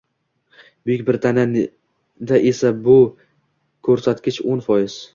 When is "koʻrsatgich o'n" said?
3.91-4.69